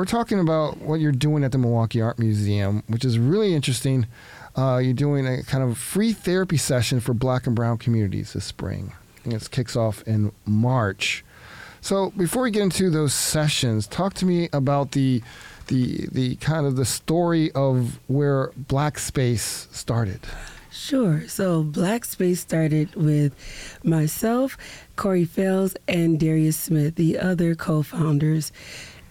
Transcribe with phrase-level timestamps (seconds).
[0.00, 4.06] we're talking about what you're doing at the Milwaukee Art Museum, which is really interesting.
[4.56, 8.46] Uh, you're doing a kind of free therapy session for black and brown communities this
[8.46, 8.94] spring.
[9.24, 11.22] And it kicks off in March.
[11.82, 15.22] So before we get into those sessions, talk to me about the
[15.66, 20.20] the the kind of the story of where Black Space started.
[20.72, 21.28] Sure.
[21.28, 23.34] So Black Space started with
[23.84, 24.56] myself,
[24.96, 28.50] Corey Fells, and Darius Smith, the other co-founders.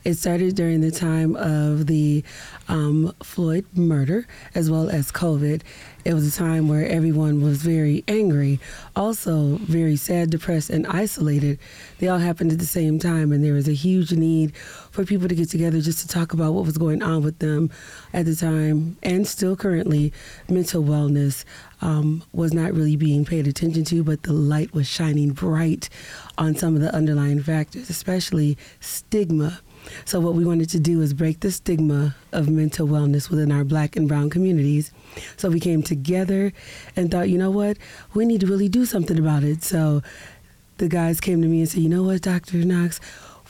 [0.05, 2.23] It started during the time of the
[2.69, 5.61] um, Floyd murder as well as COVID.
[6.05, 8.59] It was a time where everyone was very angry,
[8.95, 11.59] also very sad, depressed, and isolated.
[11.97, 15.27] They all happened at the same time, and there was a huge need for people
[15.27, 17.69] to get together just to talk about what was going on with them
[18.13, 20.13] at the time and still currently.
[20.47, 21.43] Mental wellness
[21.81, 25.89] um, was not really being paid attention to, but the light was shining bright
[26.37, 29.59] on some of the underlying factors, especially stigma
[30.05, 33.63] so, what we wanted to do is break the stigma of mental wellness within our
[33.63, 34.91] black and brown communities.
[35.37, 36.53] So, we came together
[36.95, 37.77] and thought, you know what,
[38.13, 39.63] we need to really do something about it.
[39.63, 40.01] So,
[40.77, 42.57] the guys came to me and said, you know what, Dr.
[42.57, 42.99] Knox,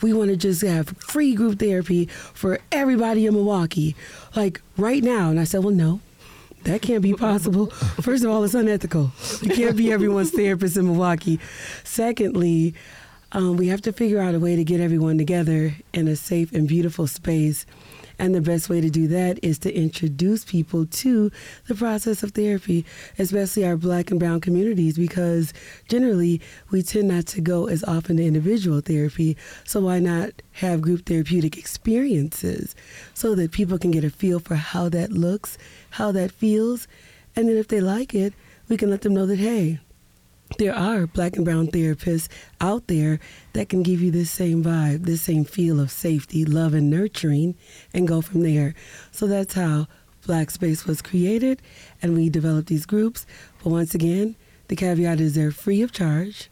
[0.02, 3.94] we want to just have free group therapy for everybody in Milwaukee,
[4.34, 5.30] like right now.
[5.30, 6.00] And I said, well, no,
[6.64, 7.66] that can't be possible.
[8.02, 9.12] First of all, it's unethical.
[9.42, 11.38] You can't be everyone's therapist in Milwaukee.
[11.84, 12.74] Secondly,
[13.32, 16.52] um, we have to figure out a way to get everyone together in a safe
[16.52, 17.66] and beautiful space.
[18.18, 21.30] And the best way to do that is to introduce people to
[21.68, 22.84] the process of therapy,
[23.18, 25.54] especially our black and brown communities, because
[25.88, 29.38] generally we tend not to go as often to individual therapy.
[29.64, 32.74] So why not have group therapeutic experiences
[33.14, 35.56] so that people can get a feel for how that looks,
[35.88, 36.86] how that feels,
[37.34, 38.34] and then if they like it,
[38.68, 39.80] we can let them know that, hey,
[40.58, 42.28] there are black and brown therapists
[42.60, 43.20] out there
[43.52, 47.54] that can give you this same vibe, this same feel of safety, love, and nurturing,
[47.94, 48.74] and go from there.
[49.10, 49.86] So that's how
[50.26, 51.62] Black Space was created,
[52.02, 53.26] and we developed these groups.
[53.62, 54.36] But once again,
[54.68, 56.50] the caveat is they're free of charge.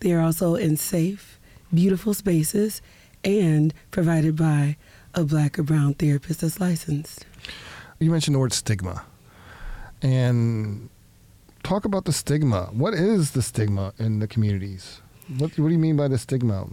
[0.00, 1.38] They are also in safe,
[1.72, 2.82] beautiful spaces,
[3.22, 4.76] and provided by
[5.14, 7.26] a black or brown therapist that's licensed.
[7.98, 9.04] You mentioned the word stigma.
[10.02, 10.90] And
[11.64, 12.68] talk about the stigma.
[12.72, 15.00] What is the stigma in the communities?
[15.38, 16.68] What, what do you mean by the stigma?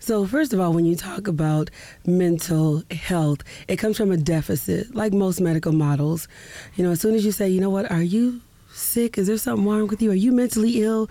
[0.00, 1.70] So, first of all, when you talk about
[2.04, 6.28] mental health, it comes from a deficit, like most medical models.
[6.74, 9.16] You know, as soon as you say, you know what, are you sick?
[9.16, 10.10] Is there something wrong with you?
[10.10, 11.08] Are you mentally ill?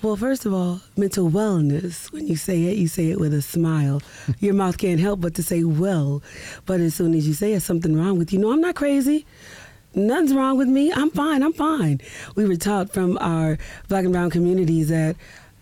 [0.00, 3.42] Well, first of all, mental wellness, when you say it, you say it with a
[3.42, 4.00] smile.
[4.38, 6.22] Your mouth can't help but to say well.
[6.66, 9.26] But as soon as you say it's something wrong with you, no, I'm not crazy
[9.98, 10.92] nothing's wrong with me.
[10.92, 11.42] I'm fine.
[11.42, 12.00] I'm fine.
[12.34, 15.16] We were taught from our black and brown communities that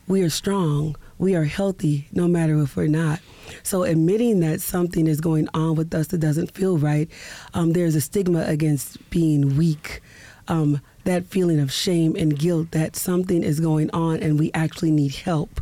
[0.09, 3.21] we are strong, we are healthy, no matter if we're not.
[3.63, 7.09] So admitting that something is going on with us that doesn't feel right,
[7.55, 10.03] um, there's a stigma against being weak.
[10.49, 14.91] Um, that feeling of shame and guilt that something is going on and we actually
[14.91, 15.61] need help.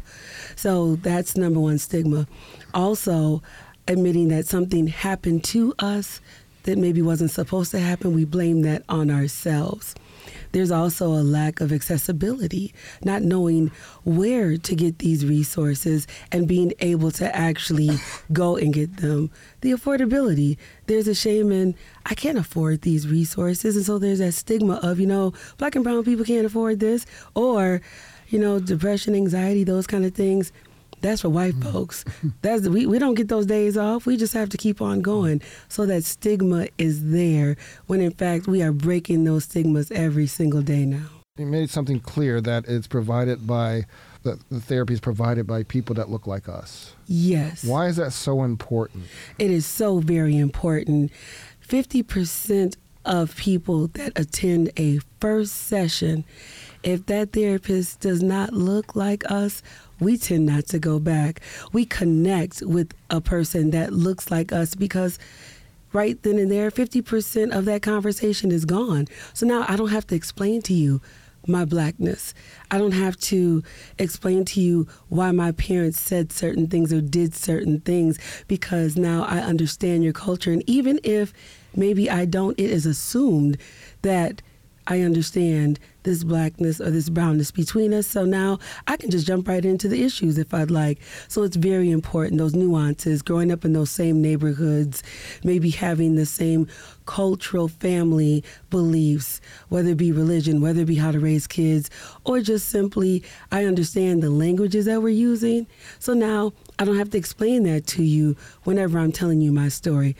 [0.56, 2.26] So that's number one stigma.
[2.72, 3.42] Also,
[3.86, 6.20] admitting that something happened to us
[6.64, 9.94] that maybe wasn't supposed to happen, we blame that on ourselves.
[10.52, 12.72] There's also a lack of accessibility,
[13.04, 13.72] not knowing
[14.04, 17.90] where to get these resources and being able to actually
[18.32, 19.30] go and get them.
[19.62, 21.74] The affordability, there's a shame in,
[22.06, 23.76] I can't afford these resources.
[23.76, 27.04] And so there's that stigma of, you know, black and brown people can't afford this,
[27.34, 27.80] or,
[28.28, 30.52] you know, depression, anxiety, those kind of things
[31.04, 31.70] that's for white mm-hmm.
[31.70, 32.04] folks.
[32.42, 34.06] That's we, we don't get those days off.
[34.06, 35.42] We just have to keep on going.
[35.68, 37.56] So that stigma is there
[37.86, 41.06] when in fact we are breaking those stigmas every single day now.
[41.36, 43.84] You made something clear that it's provided by
[44.22, 46.94] the, the therapy is provided by people that look like us.
[47.06, 47.64] Yes.
[47.64, 49.04] Why is that so important?
[49.38, 51.12] It is so very important.
[51.68, 56.24] 50% of people that attend a first session,
[56.82, 59.62] if that therapist does not look like us
[60.00, 61.40] we tend not to go back.
[61.72, 65.18] We connect with a person that looks like us because
[65.92, 69.06] right then and there, 50% of that conversation is gone.
[69.32, 71.00] So now I don't have to explain to you
[71.46, 72.34] my blackness.
[72.70, 73.62] I don't have to
[73.98, 78.18] explain to you why my parents said certain things or did certain things
[78.48, 80.52] because now I understand your culture.
[80.52, 81.32] And even if
[81.76, 83.58] maybe I don't, it is assumed
[84.02, 84.42] that
[84.86, 88.06] I understand this blackness or this brownness between us.
[88.06, 91.00] So now I can just jump right into the issues if I'd like.
[91.28, 95.02] So it's very important, those nuances, growing up in those same neighborhoods,
[95.42, 96.68] maybe having the same
[97.06, 101.90] cultural family beliefs, whether it be religion, whether it be how to raise kids,
[102.24, 105.66] or just simply I understand the languages that we're using.
[105.98, 109.68] So now I don't have to explain that to you whenever I'm telling you my
[109.68, 110.16] story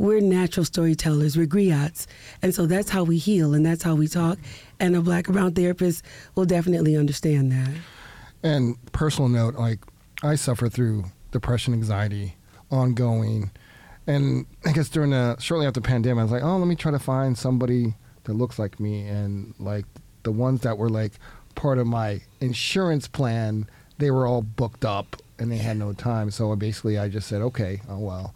[0.00, 2.06] we're natural storytellers, we're griots.
[2.40, 4.38] And so that's how we heal and that's how we talk.
[4.80, 6.02] And a black and brown therapist
[6.34, 7.68] will definitely understand that.
[8.42, 9.80] And personal note, like
[10.22, 12.34] I suffer through depression, anxiety,
[12.70, 13.50] ongoing.
[14.06, 16.76] And I guess during the shortly after the pandemic, I was like, oh, let me
[16.76, 17.94] try to find somebody
[18.24, 19.06] that looks like me.
[19.06, 19.84] And like
[20.22, 21.12] the ones that were like
[21.56, 23.68] part of my insurance plan,
[23.98, 26.30] they were all booked up and they had no time.
[26.30, 28.34] So basically, I just said, okay, oh well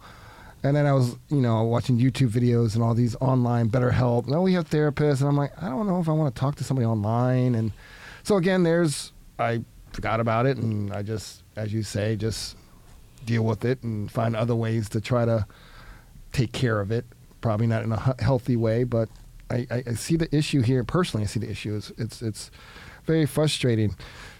[0.65, 4.27] and then I was, you know, watching YouTube videos and all these online BetterHelp.
[4.27, 6.39] Now oh, we have therapists, and I'm like, I don't know if I want to
[6.39, 7.53] talk to somebody online.
[7.53, 7.71] And
[8.23, 9.63] so again, there's I
[9.93, 12.57] forgot about it, and I just, as you say, just
[13.25, 15.45] deal with it and find other ways to try to
[16.31, 17.05] take care of it.
[17.41, 19.07] Probably not in a healthy way, but
[19.51, 21.25] I, I, I see the issue here personally.
[21.25, 21.75] I see the issue.
[21.75, 22.49] It's it's, it's
[23.05, 23.95] very frustrating.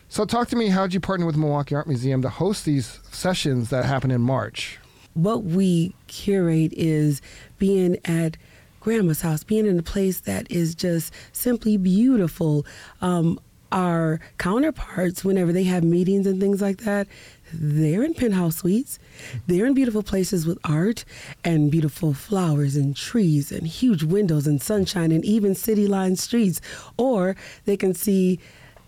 [0.10, 0.70] So talk to me.
[0.70, 4.80] How'd you partner with Milwaukee Art Museum to host these sessions that happen in March?
[5.16, 7.22] What we curate is
[7.58, 8.38] being at
[8.80, 12.66] grandma's house, being in a place that is just simply beautiful.
[13.02, 13.40] Um,
[13.72, 17.08] our counterparts, whenever they have meetings and things like that,
[17.52, 19.00] they're in penthouse suites.
[19.48, 21.04] They're in beautiful places with art
[21.44, 26.62] and beautiful flowers and trees and huge windows and sunshine and even city lined streets.
[26.98, 27.36] Or
[27.66, 28.40] they can see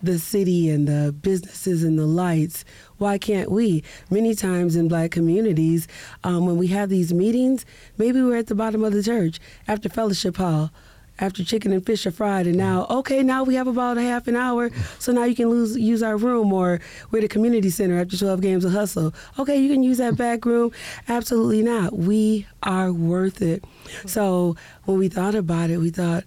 [0.07, 2.65] the city and the businesses and the lights.
[2.98, 3.83] Why can't we?
[4.09, 5.88] Many times in black communities,
[6.24, 7.65] um, when we have these meetings,
[7.98, 10.71] maybe we're at the bottom of the church after fellowship hall.
[11.19, 14.27] After chicken and fish are fried, and now okay, now we have about a half
[14.27, 14.69] an hour,
[15.00, 18.15] so now you can lose, use our room, or we're at the community center after
[18.15, 19.15] twelve games of hustle.
[19.39, 20.71] Okay, you can use that back room.
[21.07, 21.98] Absolutely not.
[21.98, 23.63] We are worth it.
[24.06, 26.24] So when we thought about it, we thought,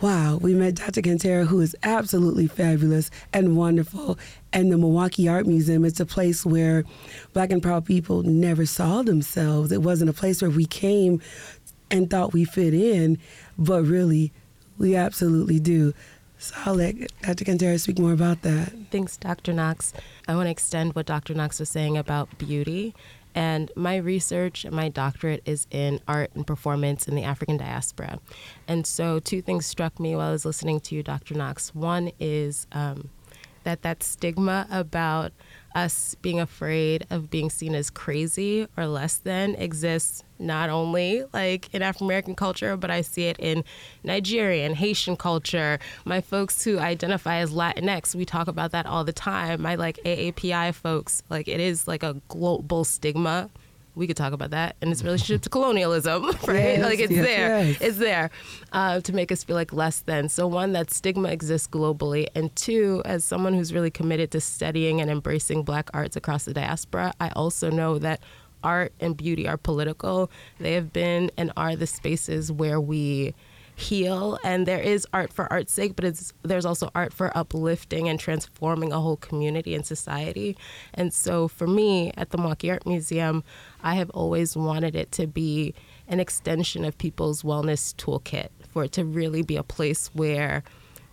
[0.00, 1.02] wow, we met Dr.
[1.02, 4.18] Kantara, who is absolutely fabulous and wonderful.
[4.52, 6.84] And the Milwaukee Art Museum, it's a place where
[7.32, 9.72] black and proud people never saw themselves.
[9.72, 11.20] It wasn't a place where we came
[11.90, 13.18] and thought we fit in,
[13.58, 14.32] but really,
[14.78, 15.92] we absolutely do.
[16.38, 17.44] So I'll let Dr.
[17.44, 18.72] Kantara speak more about that.
[18.90, 19.52] Thanks, Dr.
[19.52, 19.92] Knox.
[20.26, 21.34] I want to extend what Dr.
[21.34, 22.94] Knox was saying about beauty
[23.34, 28.18] and my research, and my doctorate is in art and performance in the African diaspora.
[28.66, 31.34] And so, two things struck me while I was listening to you, Dr.
[31.34, 31.74] Knox.
[31.74, 33.10] One is um,
[33.64, 35.32] that that stigma about
[35.74, 41.72] us being afraid of being seen as crazy or less than exists not only like
[41.74, 43.62] in African American culture, but I see it in
[44.02, 45.78] Nigerian, Haitian culture.
[46.04, 49.62] My folks who identify as Latinx, we talk about that all the time.
[49.62, 53.50] My like AAPI folks, like it is like a global stigma
[53.94, 56.78] we could talk about that and its relationship to colonialism, right?
[56.78, 57.80] Yes, like it's yes, there, yes.
[57.80, 58.30] it's there
[58.72, 60.28] uh, to make us feel like less than.
[60.28, 65.00] So one, that stigma exists globally, and two, as someone who's really committed to studying
[65.00, 68.20] and embracing Black arts across the diaspora, I also know that
[68.62, 70.30] art and beauty are political.
[70.58, 73.34] They have been and are the spaces where we
[73.80, 78.08] heal and there is art for art's sake but it's there's also art for uplifting
[78.08, 80.56] and transforming a whole community and society.
[80.94, 83.42] And so for me at the Milwaukee Art Museum
[83.82, 85.74] I have always wanted it to be
[86.06, 90.62] an extension of people's wellness toolkit for it to really be a place where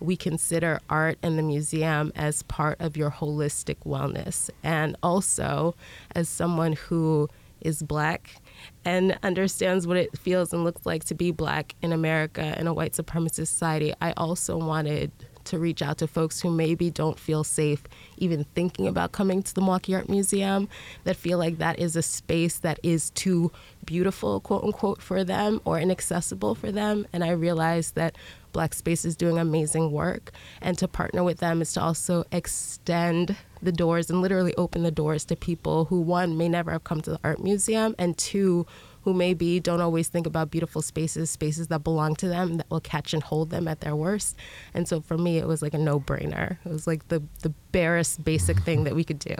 [0.00, 4.50] we consider art and the museum as part of your holistic wellness.
[4.62, 5.74] And also
[6.14, 7.28] as someone who
[7.60, 8.36] is black
[8.84, 12.74] and understands what it feels and looks like to be black in America in a
[12.74, 15.12] white supremacist society, I also wanted
[15.48, 17.82] to reach out to folks who maybe don't feel safe
[18.18, 20.68] even thinking about coming to the Milwaukee Art Museum,
[21.04, 23.50] that feel like that is a space that is too
[23.86, 27.06] beautiful, quote unquote, for them or inaccessible for them.
[27.12, 28.16] And I realized that
[28.52, 30.32] Black Space is doing amazing work.
[30.60, 34.90] And to partner with them is to also extend the doors and literally open the
[34.90, 38.66] doors to people who, one, may never have come to the art museum, and two,
[39.02, 42.80] who maybe don't always think about beautiful spaces, spaces that belong to them, that will
[42.80, 44.36] catch and hold them at their worst.
[44.74, 46.58] And so for me, it was like a no brainer.
[46.64, 49.34] It was like the, the barest basic thing that we could do.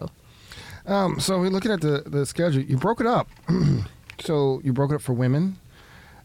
[0.86, 2.62] Um, so we're looking at the, the schedule.
[2.62, 3.28] You broke it up.
[4.20, 5.58] so you broke it up for women,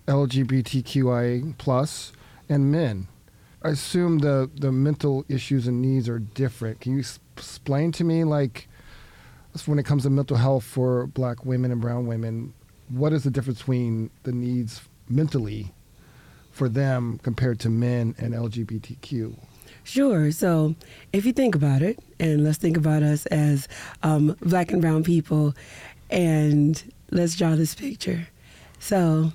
[0.08, 2.14] LGBTQIA plus,
[2.50, 3.08] and men.
[3.62, 6.82] I assume the, the mental issues and needs are different.
[6.82, 8.68] Can you explain to me, like,
[9.66, 12.54] when it comes to mental health for black women and brown women,
[12.90, 15.72] what is the difference between the needs mentally
[16.52, 19.36] for them compared to men and LGBTQ?
[19.84, 20.32] Sure.
[20.32, 20.76] So
[21.12, 23.68] if you think about it, and let's think about us as
[24.02, 25.54] um, black and brown people,
[26.10, 26.82] and
[27.12, 28.28] let's draw this picture.
[28.80, 29.32] So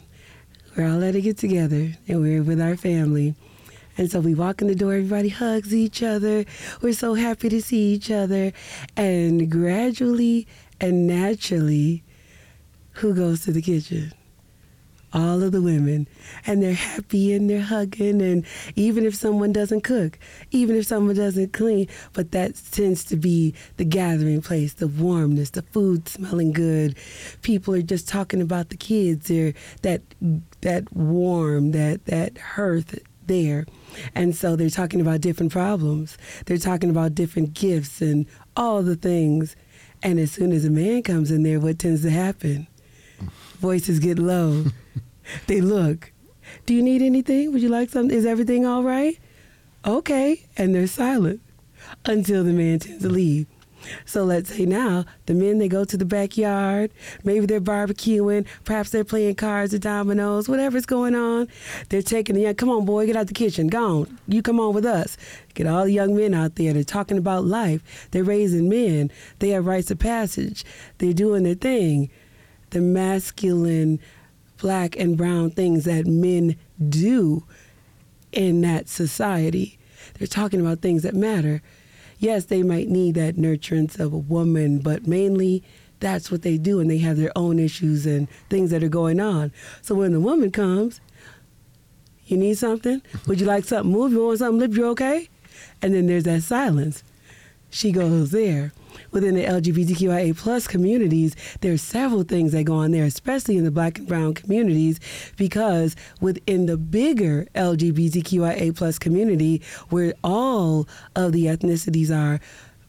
[0.79, 3.35] we're all at a get together, and we're with our family.
[3.97, 6.45] And so we walk in the door, everybody hugs each other.
[6.81, 8.53] We're so happy to see each other.
[8.97, 10.47] And gradually
[10.81, 12.05] and naturally,
[12.93, 14.13] who goes to the kitchen?
[15.13, 16.07] All of the women
[16.47, 18.45] and they're happy and they're hugging and
[18.77, 20.19] even if someone doesn't cook
[20.51, 25.51] even if someone doesn't clean but that tends to be the gathering place the warmness
[25.51, 26.97] the food smelling good.
[27.43, 30.03] People are just talking about the kids they're that
[30.61, 33.67] that warm that that hearth there.
[34.15, 36.17] And so they're talking about different problems.
[36.47, 39.57] They're talking about different gifts and all the things.
[40.03, 42.69] And as soon as a man comes in there what tends to happen
[43.59, 44.65] voices get low.
[45.47, 46.13] they look.
[46.67, 47.53] Do you need anything?
[47.53, 48.17] Would you like something?
[48.17, 49.19] Is everything all right?
[49.87, 50.45] Okay.
[50.57, 51.41] And they're silent
[52.05, 53.47] until the man tends to leave.
[54.05, 56.91] So let's say now the men they go to the backyard,
[57.25, 61.49] maybe they're barbecuing, perhaps they're playing cards or dominoes, whatever's going on.
[61.89, 64.61] They're taking the young, come on boy, get out the kitchen, go on, you come
[64.61, 65.17] on with us.
[65.55, 66.73] Get all the young men out there.
[66.73, 68.09] They're talking about life.
[68.11, 69.11] They're raising men.
[69.39, 70.65] They have rites of passage.
[70.99, 72.11] They're doing their thing
[72.71, 74.01] the masculine
[74.59, 76.57] black and brown things that men
[76.89, 77.45] do
[78.33, 79.79] in that society.
[80.19, 81.63] They're talking about things that matter.
[82.19, 85.63] Yes, they might need that nurturance of a woman, but mainly
[86.01, 89.21] that's what they do, and they have their own issues and things that are going
[89.21, 89.53] on.
[89.83, 91.01] So when the woman comes,
[92.27, 93.01] you need something?
[93.27, 94.13] Would you like something move?
[94.13, 94.75] You want something lip?
[94.75, 95.29] You're okay?
[95.81, 97.03] And then there's that silence.
[97.71, 98.73] She goes there
[99.11, 103.71] within the LGBTQIA plus communities, there's several things that go on there, especially in the
[103.71, 105.01] black and brown communities,
[105.37, 112.41] because within the bigger LGBTQIA plus community, where all of the ethnicities are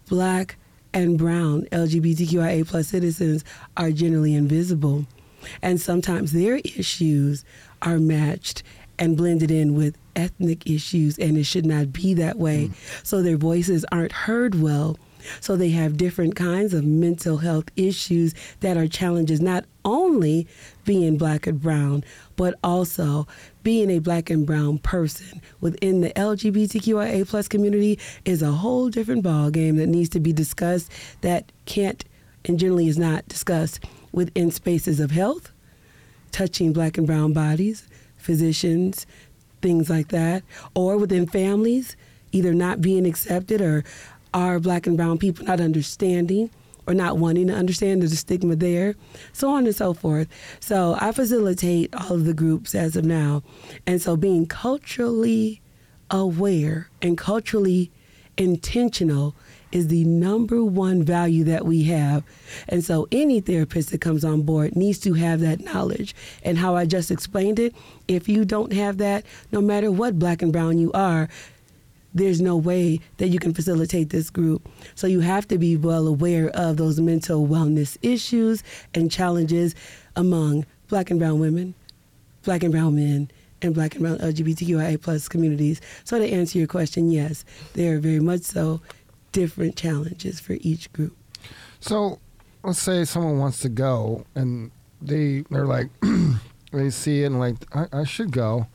[0.07, 0.57] black
[0.93, 3.43] and brown LGBTQIA plus citizens
[3.77, 5.05] are generally invisible.
[5.61, 7.45] And sometimes their issues
[7.81, 8.63] are matched
[8.97, 12.67] and blended in with ethnic issues, and it should not be that way.
[12.67, 13.05] Mm.
[13.05, 14.97] So their voices aren't heard well
[15.39, 20.47] so they have different kinds of mental health issues that are challenges, not only
[20.85, 22.03] being black and brown,
[22.35, 23.27] but also
[23.63, 25.41] being a black and brown person.
[25.61, 30.33] Within the LGBTQIA plus community is a whole different ball game that needs to be
[30.33, 32.03] discussed that can't
[32.45, 35.51] and generally is not discussed within spaces of health,
[36.31, 39.05] touching black and brown bodies, physicians,
[39.61, 40.43] things like that,
[40.73, 41.95] or within families,
[42.31, 43.83] either not being accepted or
[44.33, 46.49] are black and brown people not understanding
[46.87, 48.95] or not wanting to understand there's a stigma there,
[49.31, 50.27] so on and so forth.
[50.59, 53.43] So I facilitate all of the groups as of now.
[53.85, 55.61] And so being culturally
[56.09, 57.91] aware and culturally
[58.37, 59.35] intentional
[59.71, 62.23] is the number one value that we have.
[62.67, 66.15] And so any therapist that comes on board needs to have that knowledge.
[66.43, 67.75] And how I just explained it,
[68.07, 71.29] if you don't have that, no matter what black and brown you are,
[72.19, 74.67] there's no way that you can facilitate this group.
[74.95, 79.73] So you have to be well aware of those mental wellness issues and challenges
[80.15, 81.73] among black and brown women,
[82.43, 85.81] black and brown men, and black and brown LGBTQIA plus communities.
[86.03, 88.81] So to answer your question, yes, there are very much so
[89.31, 91.15] different challenges for each group.
[91.79, 92.19] So
[92.63, 94.71] let's say someone wants to go and
[95.01, 95.87] they they're like
[96.73, 98.67] they see it and like I, I should go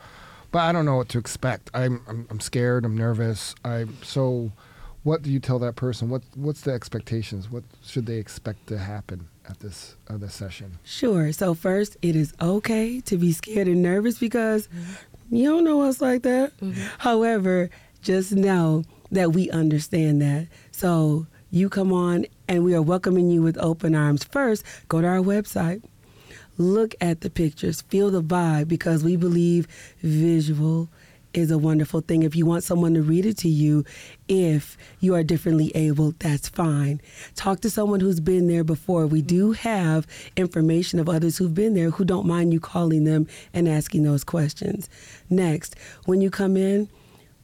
[0.55, 1.69] but I don't know what to expect.
[1.75, 2.85] I'm I'm, I'm scared.
[2.85, 3.57] I'm nervous.
[3.65, 4.53] I so.
[5.03, 6.09] What do you tell that person?
[6.09, 7.51] What what's the expectations?
[7.51, 10.79] What should they expect to happen at this uh, this session?
[10.85, 11.33] Sure.
[11.33, 15.37] So first, it is okay to be scared and nervous because mm-hmm.
[15.37, 16.57] you don't know us like that.
[16.59, 16.87] Mm-hmm.
[16.99, 17.69] However,
[18.01, 20.47] just know that we understand that.
[20.71, 24.23] So you come on and we are welcoming you with open arms.
[24.23, 25.83] First, go to our website
[26.59, 29.67] look at the pictures, feel the vibe, because we believe
[30.03, 30.89] visual
[31.35, 32.23] is a wonderful thing.
[32.23, 33.85] If you want someone to read it to you,
[34.29, 37.01] if you are differently able, that's fine.
[37.35, 39.07] Talk to someone who's been there before.
[39.07, 40.07] We do have
[40.37, 44.25] information of others who've been there who don't mind you calling them and asking those
[44.25, 44.89] questions.
[45.29, 45.75] Next,
[46.07, 46.89] when you come in,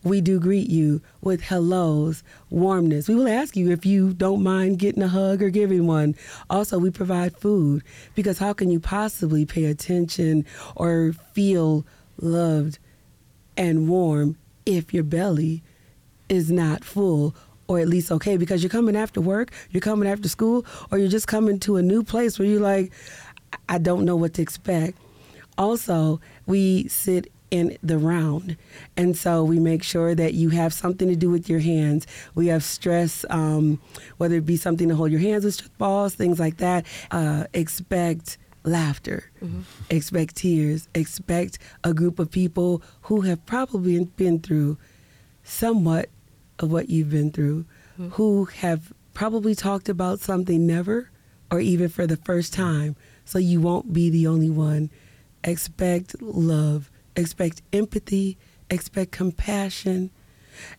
[0.03, 3.09] we do greet you with hellos, warmness.
[3.09, 6.15] We will ask you if you don't mind getting a hug or giving one.
[6.49, 7.83] Also, we provide food
[8.15, 11.85] because how can you possibly pay attention or feel
[12.19, 12.79] loved
[13.57, 15.63] and warm if your belly
[16.29, 17.35] is not full
[17.67, 21.09] or at least okay because you're coming after work, you're coming after school, or you're
[21.09, 22.93] just coming to a new place where you're like,
[23.69, 24.99] I don't know what to expect.
[25.57, 28.57] Also, we sit in the round.
[28.97, 32.07] And so we make sure that you have something to do with your hands.
[32.35, 33.81] We have stress, um,
[34.19, 36.87] whether it be something to hold your hands with stress balls, things like that.
[37.11, 39.63] Uh, expect laughter, mm-hmm.
[39.89, 44.79] expect tears, expect a group of people who have probably been through
[45.43, 46.09] somewhat
[46.59, 47.65] of what you've been through,
[47.95, 48.09] mm-hmm.
[48.11, 51.11] who have probably talked about something never
[51.51, 52.97] or even for the first time.
[53.25, 54.91] So you won't be the only one.
[55.43, 58.39] Expect love expect empathy,
[58.71, 60.11] expect compassion,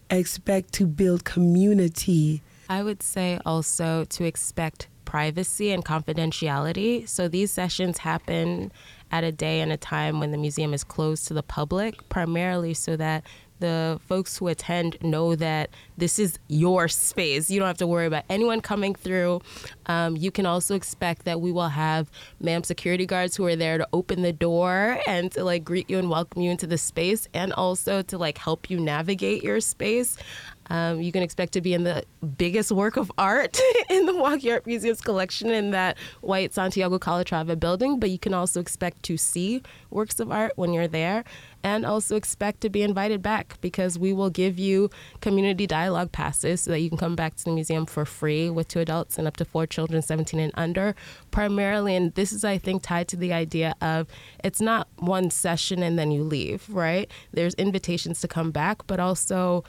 [0.09, 2.41] expect to build community.
[2.69, 7.07] I would say also to expect privacy and confidentiality.
[7.07, 8.71] So these sessions happen
[9.11, 12.73] at a day and a time when the museum is closed to the public, primarily
[12.73, 13.25] so that
[13.61, 17.49] the folks who attend know that this is your space.
[17.49, 19.39] You don't have to worry about anyone coming through.
[19.85, 23.77] Um, you can also expect that we will have ma'am security guards who are there
[23.77, 27.29] to open the door and to like greet you and welcome you into the space
[27.33, 30.17] and also to like help you navigate your space.
[30.71, 32.05] Um, you can expect to be in the
[32.37, 33.59] biggest work of art
[33.89, 38.33] in the Milwaukee Art Museum's collection in that white Santiago Calatrava building, but you can
[38.33, 41.25] also expect to see works of art when you're there
[41.61, 46.61] and also expect to be invited back because we will give you community dialogue passes
[46.61, 49.27] so that you can come back to the museum for free with two adults and
[49.27, 50.95] up to four children 17 and under
[51.29, 54.07] primarily and this is i think tied to the idea of
[54.43, 57.11] it's not one session and then you leave right?
[57.31, 59.63] There's invitations to come back but also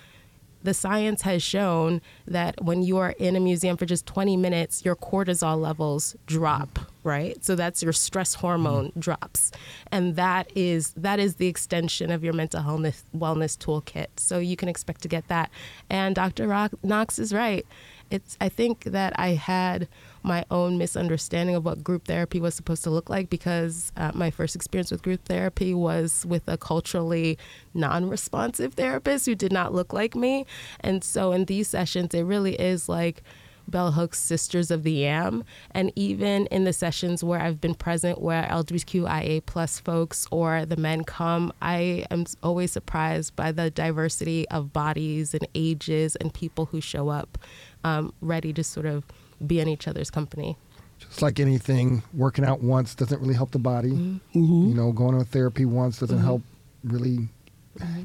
[0.62, 4.84] the science has shown that when you are in a museum for just 20 minutes,
[4.84, 7.44] your cortisol levels drop, right?
[7.44, 9.00] So that's your stress hormone mm-hmm.
[9.00, 9.50] drops.
[9.90, 14.08] And that is that is the extension of your mental wellness wellness toolkit.
[14.16, 15.50] So you can expect to get that.
[15.90, 16.46] And Dr.
[16.46, 17.66] Rock, Knox is right.
[18.10, 19.88] It's I think that I had
[20.22, 24.30] my own misunderstanding of what group therapy was supposed to look like because uh, my
[24.30, 27.38] first experience with group therapy was with a culturally
[27.74, 30.46] non responsive therapist who did not look like me.
[30.80, 33.22] And so in these sessions, it really is like,
[33.68, 35.44] Bell Hooks Sisters of the Yam.
[35.70, 40.76] And even in the sessions where I've been present, where LGBTQIA plus folks or the
[40.76, 46.66] men come, I am always surprised by the diversity of bodies and ages and people
[46.66, 47.38] who show up
[47.84, 49.04] um, ready to sort of
[49.46, 50.56] be in each other's company.
[50.98, 53.90] Just like anything, working out once doesn't really help the body.
[53.90, 54.68] Mm-hmm.
[54.68, 56.24] You know, going to therapy once doesn't mm-hmm.
[56.24, 56.42] help
[56.84, 57.28] really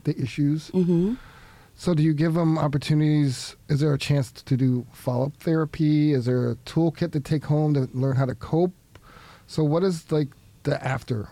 [0.04, 0.72] the issues.
[0.72, 1.16] Mm-hmm.
[1.76, 3.56] So, do you give them opportunities?
[3.70, 6.14] Is there a chance to do follow up therapy?
[6.14, 8.74] Is there a toolkit to take home to learn how to cope?
[9.46, 10.30] So, what is like
[10.64, 11.30] the after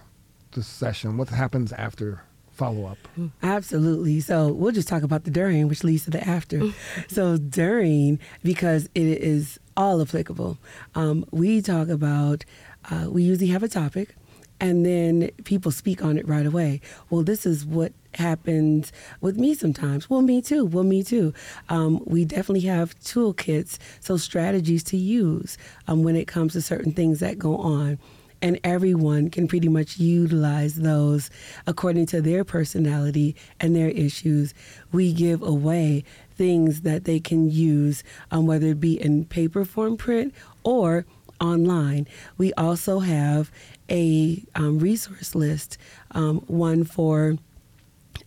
[0.51, 1.17] the session?
[1.17, 2.21] What happens after
[2.55, 2.97] follow up?
[3.43, 4.19] Absolutely.
[4.21, 6.61] So we'll just talk about the during, which leads to the after.
[7.07, 10.57] so during, because it is all applicable,
[10.95, 12.45] um, we talk about,
[12.89, 14.15] uh, we usually have a topic.
[14.61, 16.79] And then people speak on it right away.
[17.09, 20.09] Well, this is what happens with me sometimes.
[20.09, 20.63] Well, me too.
[20.63, 21.33] Well, me too.
[21.67, 25.57] Um, we definitely have toolkits, so strategies to use
[25.89, 27.99] um, when it comes to certain things that go on
[28.41, 31.29] and everyone can pretty much utilize those
[31.67, 34.53] according to their personality and their issues.
[34.91, 36.03] We give away
[36.35, 41.05] things that they can use, um, whether it be in paper form print or
[41.39, 42.07] online.
[42.37, 43.51] We also have
[43.89, 45.77] a um, resource list,
[46.11, 47.37] um, one for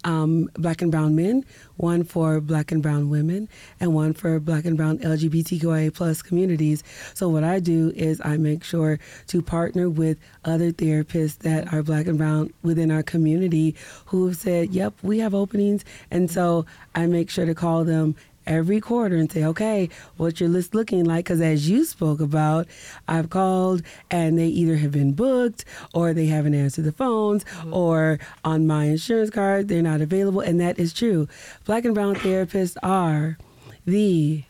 [0.05, 1.45] um, black and brown men,
[1.77, 3.49] one for black and brown women,
[3.81, 6.83] and one for black and brown LGBTQIA plus communities.
[7.15, 8.99] So what I do is I make sure
[9.29, 13.75] to partner with other therapists that are black and brown within our community
[14.07, 18.15] who have said, "Yep, we have openings," and so I make sure to call them
[18.49, 21.27] every quarter and say, okay, what's your list looking like?
[21.27, 22.67] Because as you spoke about,
[23.07, 27.75] I've called and they either have been booked or they haven't answered the phones mm-hmm.
[27.75, 30.41] or on my insurance card, they're not available.
[30.41, 31.29] And that is true.
[31.65, 33.39] Black and brown therapists are
[33.85, 34.43] the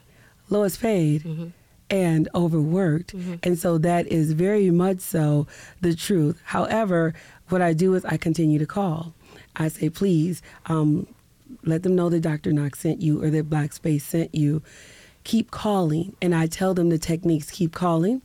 [0.48, 1.24] lowest paid.
[1.24, 1.48] Mm-hmm
[1.90, 3.16] and overworked.
[3.16, 3.36] Mm-hmm.
[3.42, 5.46] And so that is very much so
[5.80, 6.38] the truth.
[6.44, 7.14] However,
[7.48, 9.14] what I do is I continue to call.
[9.56, 11.06] I say, please, um,
[11.64, 12.52] let them know that Dr.
[12.52, 14.62] Knox sent you or that Black Space sent you.
[15.24, 16.16] Keep calling.
[16.22, 18.22] And I tell them the techniques keep calling,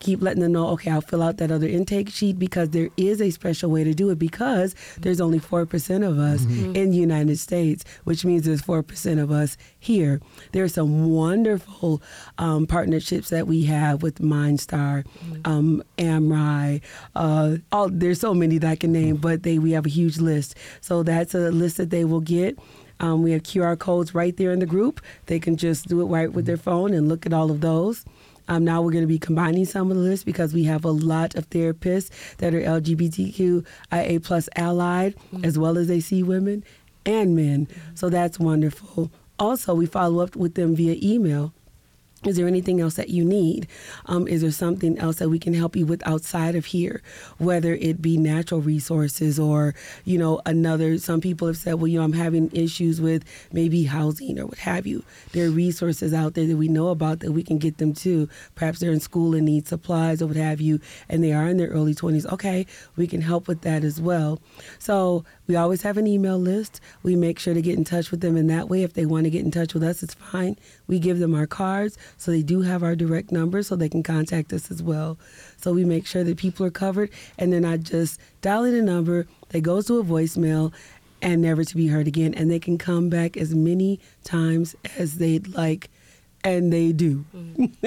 [0.00, 3.20] keep letting them know, okay, I'll fill out that other intake sheet because there is
[3.20, 6.74] a special way to do it because there's only 4% of us mm-hmm.
[6.74, 10.20] in the United States, which means there's 4% of us here.
[10.52, 12.02] There are some wonderful
[12.38, 15.40] um, partnerships that we have with MindStar, mm-hmm.
[15.44, 16.80] um, AMRI,
[17.14, 20.18] uh, all, there's so many that I can name, but they we have a huge
[20.18, 20.56] list.
[20.80, 22.58] So that's a list that they will get.
[23.00, 25.00] Um, we have QR codes right there in the group.
[25.26, 28.04] They can just do it right with their phone and look at all of those.
[28.50, 30.90] Um, now we're going to be combining some of the lists because we have a
[30.90, 35.44] lot of therapists that are LGBTQIA plus allied, mm-hmm.
[35.44, 36.64] as well as they see women
[37.06, 37.66] and men.
[37.66, 37.94] Mm-hmm.
[37.94, 39.10] So that's wonderful.
[39.38, 41.54] Also, we follow up with them via email
[42.24, 43.66] is there anything else that you need?
[44.04, 47.02] Um, is there something else that we can help you with outside of here?
[47.38, 51.98] Whether it be natural resources or, you know, another, some people have said, well, you
[51.98, 55.02] know, I'm having issues with maybe housing or what have you.
[55.32, 58.28] There are resources out there that we know about that we can get them to.
[58.54, 60.78] Perhaps they're in school and need supplies or what have you,
[61.08, 62.30] and they are in their early 20s.
[62.30, 64.40] Okay, we can help with that as well.
[64.78, 66.80] So we always have an email list.
[67.02, 68.82] We make sure to get in touch with them in that way.
[68.82, 70.58] If they want to get in touch with us, it's fine.
[70.90, 74.02] We give them our cards so they do have our direct number so they can
[74.02, 75.18] contact us as well.
[75.56, 79.28] So we make sure that people are covered and they're not just dialing a number
[79.50, 80.72] that goes to a voicemail
[81.22, 82.34] and never to be heard again.
[82.34, 85.90] And they can come back as many times as they'd like,
[86.42, 87.24] and they do.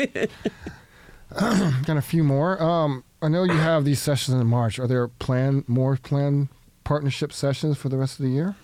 [1.38, 2.64] Got a few more.
[2.64, 4.80] Um, I know you have these sessions in March.
[4.80, 6.48] Are there plan more planned
[6.86, 8.56] partnership sessions for the rest of the year?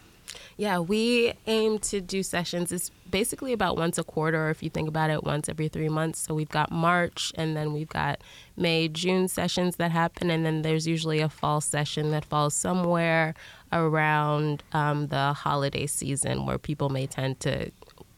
[0.57, 2.71] Yeah, we aim to do sessions.
[2.71, 5.89] It's basically about once a quarter, or if you think about it, once every three
[5.89, 6.19] months.
[6.19, 8.21] So we've got March, and then we've got
[8.57, 13.33] May, June sessions that happen, and then there's usually a fall session that falls somewhere
[13.71, 17.71] around um, the holiday season where people may tend to.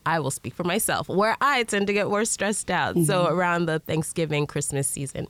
[0.04, 2.95] I will speak for myself, where I tend to get more stressed out.
[2.95, 3.06] Mm-hmm.
[3.06, 5.28] So around the Thanksgiving, Christmas season.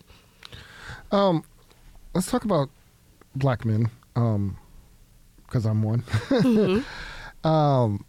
[1.11, 1.43] Um,
[2.13, 2.69] let's talk about
[3.35, 3.91] black men.
[4.15, 4.57] Um,
[5.51, 6.01] because I'm one.
[6.01, 7.47] Mm-hmm.
[7.47, 8.05] um,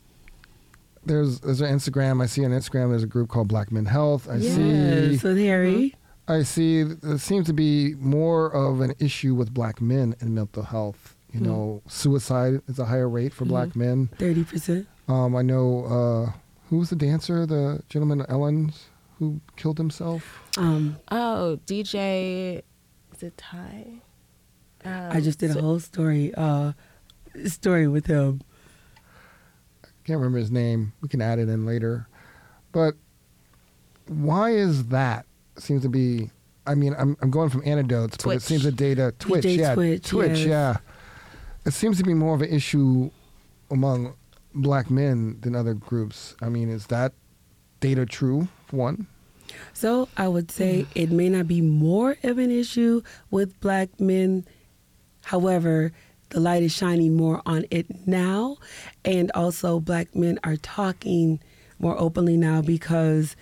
[1.05, 2.23] there's there's an Instagram.
[2.23, 2.91] I see on Instagram.
[2.91, 4.29] There's a group called Black Men Health.
[4.31, 5.29] I yes, see.
[5.29, 5.95] with Harry.
[6.29, 6.85] I see.
[6.85, 11.17] There seems to be more of an issue with black men in mental health.
[11.33, 11.49] You mm-hmm.
[11.49, 13.51] know, suicide is a higher rate for mm-hmm.
[13.51, 14.09] black men.
[14.19, 14.87] Thirty percent.
[15.09, 15.85] Um, I know.
[15.85, 17.45] Uh, who was the dancer?
[17.45, 18.85] The gentleman Ellens
[19.19, 20.41] who killed himself.
[20.57, 20.99] Um.
[21.11, 22.63] Oh, DJ.
[23.13, 24.03] Is it Ty?
[24.85, 26.33] Um, I just did a whole story.
[26.35, 26.73] Uh,
[27.47, 28.43] story with him.
[29.85, 30.93] I can't remember his name.
[31.01, 32.09] We can add it in later.
[32.73, 32.95] But
[34.09, 35.27] why is that?
[35.57, 36.31] Seems to be.
[36.67, 40.09] I mean, I'm I'm going from anecdotes, but it seems the data Twitch, yeah, Twitch,
[40.09, 40.77] Twitch, yeah.
[41.65, 43.11] It seems to be more of an issue
[43.71, 44.15] among
[44.55, 46.37] black men than other groups.
[46.41, 47.13] I mean, is that
[47.81, 48.49] data true?
[48.71, 49.07] One.
[49.75, 54.47] So I would say it may not be more of an issue with black men.
[55.25, 55.93] However,
[56.33, 58.57] the light is shining more on it now.
[59.05, 61.41] And also, black men are talking
[61.79, 63.37] more openly now because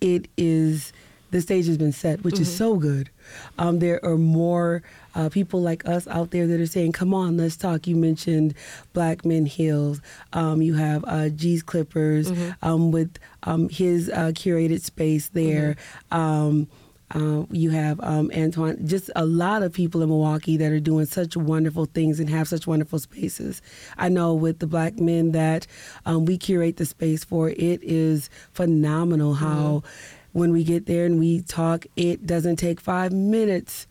[0.00, 0.92] it is
[1.34, 2.42] the stage has been set, which mm-hmm.
[2.42, 3.10] is so good.
[3.58, 4.84] Um, there are more
[5.16, 8.54] uh, people like us out there that are saying, "Come on, let's talk." You mentioned
[8.92, 10.00] Black Men Heals.
[10.32, 12.64] Um, you have uh, Gee's Clippers mm-hmm.
[12.64, 15.76] um, with um, his uh, curated space there.
[16.12, 16.64] Mm-hmm.
[17.10, 21.06] Uh, you have um, Antoine, just a lot of people in Milwaukee that are doing
[21.06, 23.62] such wonderful things and have such wonderful spaces.
[23.98, 25.66] I know with the black men that
[26.06, 30.38] um, we curate the space for, it is phenomenal how mm-hmm.
[30.38, 33.86] when we get there and we talk, it doesn't take five minutes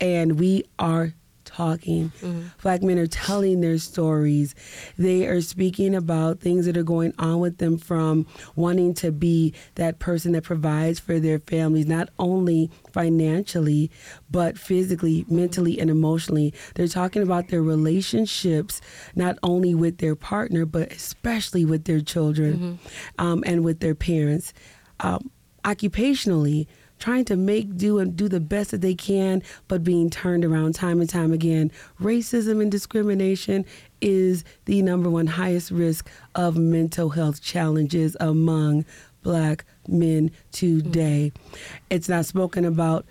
[0.00, 1.14] and we are
[1.54, 2.10] talking.
[2.20, 2.42] Mm-hmm.
[2.62, 4.54] Black men are telling their stories.
[4.98, 9.54] They are speaking about things that are going on with them from wanting to be
[9.76, 13.90] that person that provides for their families, not only financially,
[14.30, 16.52] but physically, mentally, and emotionally.
[16.74, 18.80] They're talking about their relationships,
[19.14, 23.24] not only with their partner, but especially with their children mm-hmm.
[23.24, 24.52] um, and with their parents.
[25.00, 25.30] Um,
[25.64, 26.66] occupationally,
[27.04, 30.74] trying to make do and do the best that they can, but being turned around
[30.74, 31.70] time and time again.
[32.00, 33.66] Racism and discrimination
[34.00, 38.86] is the number one highest risk of mental health challenges among
[39.22, 41.30] black men today.
[41.34, 41.56] Mm-hmm.
[41.90, 43.04] It's not spoken about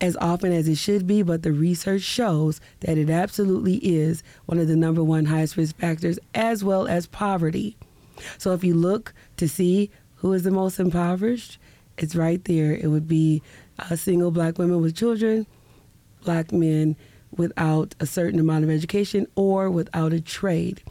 [0.00, 4.60] as often as it should be, but the research shows that it absolutely is one
[4.60, 7.76] of the number one highest risk factors, as well as poverty.
[8.38, 11.58] So if you look to see who is the most impoverished,
[11.98, 12.72] it's right there.
[12.72, 13.42] It would be
[13.90, 15.46] a single black women with children,
[16.24, 16.96] black men
[17.36, 20.82] without a certain amount of education or without a trade.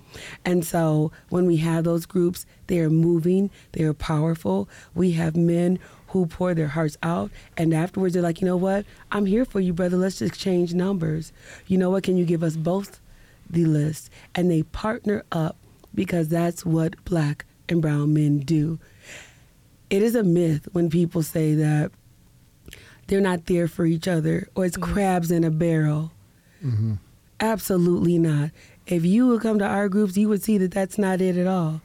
[0.46, 4.70] And so when we have those groups, they are moving, they are powerful.
[4.94, 8.86] We have men who pour their hearts out and afterwards they're like, you know what?
[9.12, 9.98] I'm here for you, brother.
[9.98, 11.34] Let's just change numbers.
[11.68, 12.04] You know what?
[12.04, 13.00] Can you give us both
[13.50, 14.10] the list?
[14.36, 15.58] And they partner up
[15.94, 18.80] because that's what black and brown men do
[19.90, 21.92] it is a myth when people say that
[23.08, 24.94] they're not there for each other or it's mm-hmm.
[24.94, 26.12] crabs in a barrel.
[26.64, 26.96] Mm-hmm.
[27.40, 28.52] Absolutely not.
[28.86, 31.48] If you would come to our groups, you would see that that's not it at
[31.48, 31.82] all.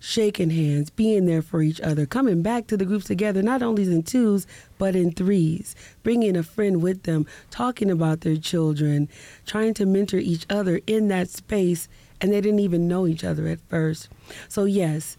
[0.00, 3.84] shaking hands, being there for each other, coming back to the groups together, not only
[3.84, 4.46] in twos,
[4.78, 9.08] but in threes, bringing a friend with them, talking about their children,
[9.46, 11.88] trying to mentor each other in that space,
[12.20, 14.08] and they didn't even know each other at first.
[14.48, 15.16] So, yes,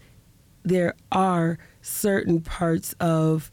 [0.64, 3.50] there are certain parts of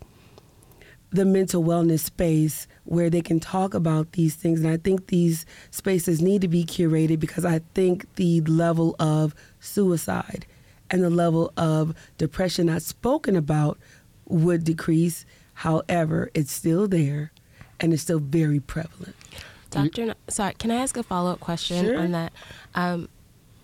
[1.12, 4.62] the mental wellness space where they can talk about these things.
[4.62, 9.36] And I think these spaces need to be curated because I think the level of
[9.60, 10.48] suicide
[10.90, 13.78] and the level of depression not spoken about
[14.28, 15.26] would decrease.
[15.54, 17.32] However, it's still there
[17.80, 19.16] and it's still very prevalent.
[19.70, 22.00] Doctor, sorry, can I ask a follow up question Sure.
[22.00, 22.34] on that?
[22.74, 23.10] Um,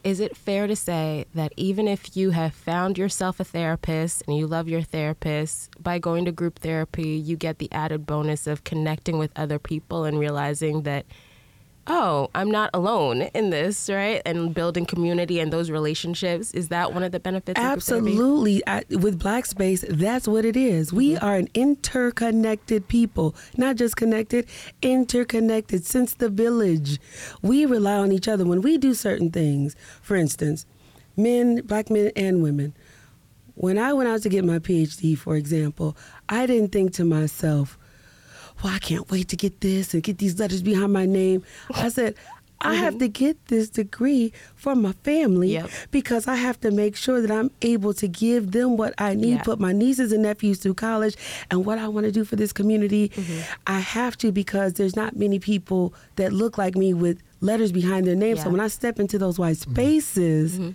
[0.04, 4.38] is it fair to say that even if you have found yourself a therapist and
[4.38, 8.64] you love your therapist, by going to group therapy, you get the added bonus of
[8.64, 11.06] connecting with other people and realizing that,
[11.88, 14.22] oh, I'm not alone in this, right?
[14.26, 16.52] And building community and those relationships.
[16.54, 17.66] Is that one of the benefits of?
[17.66, 18.62] Absolutely.
[18.68, 20.94] I, with Black Space, that's what it is.
[20.94, 21.26] We Mm-hmm.
[21.26, 24.48] are an interconnected people, not just connected,
[24.82, 27.00] interconnected since the village.
[27.42, 29.76] We rely on each other when we do certain things.
[30.02, 30.66] For instance,
[31.18, 32.76] men, black men, and women.
[33.56, 35.98] When I went out to get my PhD, for example,
[36.30, 37.78] I didn't think to myself,
[38.64, 41.44] well, I can't wait to get this and get these letters behind my name.
[41.74, 42.16] I said,
[42.62, 45.70] I have to get this degree for my family Yep.
[45.92, 49.36] because I have to make sure that I'm able to give them what I need,
[49.36, 49.44] Yeah.
[49.44, 51.16] put my nieces and nephews through college,
[51.50, 53.10] and what I want to do for this community.
[53.16, 53.40] Mm-hmm.
[53.66, 58.06] I have to because there's not many people that look like me with letters behind
[58.06, 58.36] their name.
[58.36, 60.72] So when I step into those white spaces, Mm-hmm.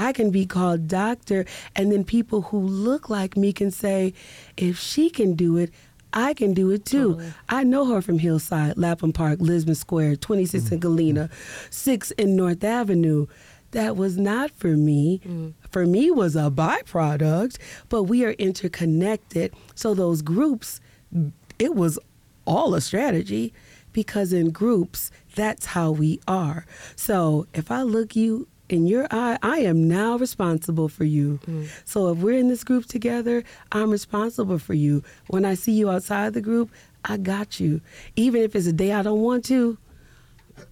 [0.00, 4.14] I can be called doctor, and then people who look like me can say,
[4.56, 5.72] if she can do it,
[6.12, 7.14] I can do it too.
[7.14, 7.32] Totally.
[7.48, 10.78] I know her from Hillside, Lapham Park, Lisbon Square, 26 in mm-hmm.
[10.80, 11.30] Galena,
[11.70, 13.26] 6 in North Avenue.
[13.72, 15.20] That was not for me.
[15.26, 15.52] Mm.
[15.70, 17.58] For me was a byproduct,
[17.90, 19.52] but we are interconnected.
[19.74, 20.80] So those groups,
[21.58, 21.98] it was
[22.46, 23.52] all a strategy
[23.92, 26.64] because in groups, that's how we are.
[26.96, 31.40] So if I look you in your eye, I am now responsible for you.
[31.46, 31.68] Mm.
[31.84, 35.02] So if we're in this group together, I'm responsible for you.
[35.28, 36.70] When I see you outside the group,
[37.04, 37.80] I got you.
[38.16, 39.78] Even if it's a day I don't want to,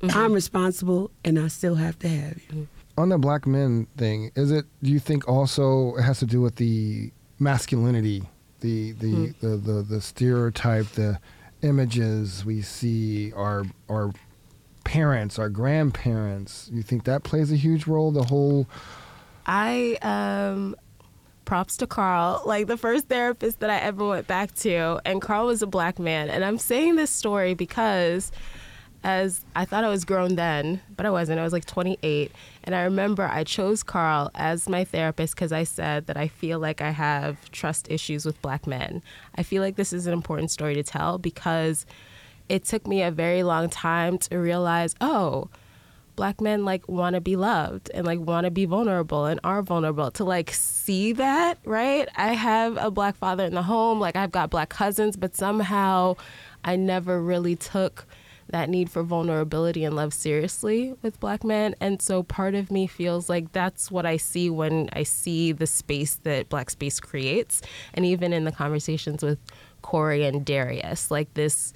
[0.00, 0.16] mm-hmm.
[0.16, 2.48] I'm responsible and I still have to have you.
[2.48, 2.64] Mm-hmm.
[2.98, 4.64] On the black men thing, is it?
[4.82, 8.22] Do you think also it has to do with the masculinity,
[8.61, 9.40] the the mm.
[9.40, 11.20] the, the, the stereotype, the
[11.61, 14.12] images we see our our
[14.87, 16.70] parents, our grandparents?
[16.72, 18.12] You think that plays a huge role?
[18.12, 18.66] The whole
[19.44, 20.77] I um
[21.44, 25.46] props to Carl, like the first therapist that I ever went back to, and Carl
[25.46, 26.31] was a black man.
[26.31, 28.33] And I'm saying this story because
[29.03, 31.38] as I thought I was grown then, but I wasn't.
[31.38, 32.33] I was like 28.
[32.64, 36.59] And I remember I chose Carl as my therapist because I said that I feel
[36.59, 39.03] like I have trust issues with black men.
[39.37, 41.87] I feel like this is an important story to tell because
[42.48, 45.48] it took me a very long time to realize, oh,
[46.16, 49.62] black men like want to be loved and like want to be vulnerable and are
[49.62, 50.11] vulnerable.
[50.12, 52.09] To like see that right?
[52.16, 56.16] I have a black father in the home like i've got black cousins but somehow
[56.64, 58.06] i never really took
[58.48, 61.74] that need for vulnerability and love seriously with black men.
[61.80, 65.66] And so part of me feels like that's what i see when i see the
[65.66, 67.61] space that black space creates.
[67.94, 69.38] And even in the conversations with
[69.82, 71.72] corey and darius like this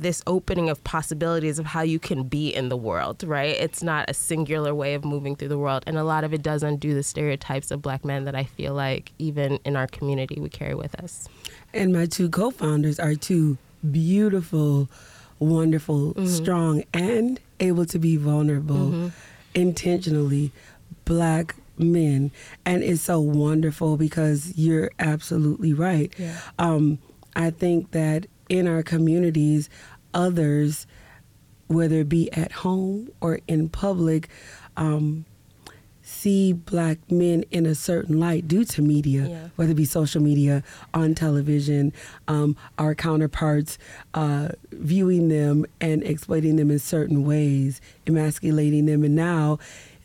[0.00, 3.56] this opening of possibilities of how you can be in the world, right?
[3.56, 5.84] It's not a singular way of moving through the world.
[5.86, 8.74] And a lot of it does undo the stereotypes of black men that I feel
[8.74, 11.28] like even in our community we carry with us.
[11.72, 13.58] And my two co founders are two
[13.90, 14.88] beautiful,
[15.38, 19.12] wonderful, strong, and able to be vulnerable
[19.54, 20.52] intentionally
[21.04, 22.30] black men.
[22.64, 26.12] And it's so wonderful because you're absolutely right.
[26.18, 26.38] Yeah.
[26.58, 26.98] Um,
[27.36, 29.68] I think that in our communities,
[30.14, 30.86] others,
[31.66, 34.28] whether it be at home or in public,
[34.76, 35.24] um,
[36.02, 39.48] see black men in a certain light due to media, Yeah.
[39.56, 40.62] whether it be social media,
[40.94, 41.92] on television,
[42.26, 43.76] um, our counterparts
[44.14, 49.04] uh, viewing them and exploiting them in certain ways, emasculating them.
[49.04, 49.58] And now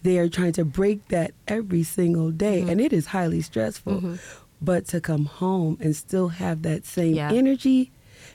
[0.03, 2.59] they are trying to break that every single day.
[2.61, 2.69] Mm-hmm.
[2.69, 4.17] And it is highly stressful.
[4.61, 7.31] But to come home and still have that same Yeah.
[7.31, 7.91] energy